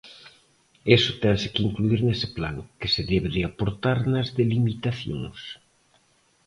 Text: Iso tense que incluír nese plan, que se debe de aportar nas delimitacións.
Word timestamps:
Iso 0.97 1.11
tense 1.23 1.47
que 1.53 1.65
incluír 1.67 1.99
nese 2.03 2.27
plan, 2.37 2.55
que 2.79 2.87
se 2.93 3.01
debe 3.11 3.29
de 3.35 3.41
aportar 3.49 3.97
nas 4.13 4.27
delimitacións. 4.39 5.39